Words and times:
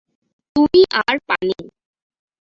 তুমি 0.55 0.81
আর 1.01 1.15
পানি। 1.27 1.57